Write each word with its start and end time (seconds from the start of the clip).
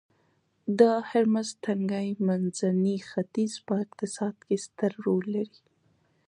د 0.79 0.81
هرمرز 1.09 1.49
تنګی 1.65 2.09
منځني 2.27 2.97
ختیځ 3.09 3.53
په 3.65 3.73
اقتصاد 3.83 4.35
کې 4.45 4.55
ستر 4.65 4.91
رول 5.05 5.25
لري 5.35 5.59